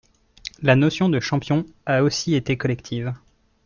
La 0.63 0.75
notion 0.75 1.09
de 1.09 1.19
champion 1.19 1.63
a 1.85 2.01
aussi 2.01 2.33
été 2.33 2.57
collective. 2.57 3.13